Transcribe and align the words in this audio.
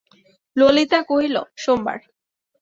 ললিতা 0.55 0.99
কহিল, 1.09 1.35
সোমবার। 1.57 1.97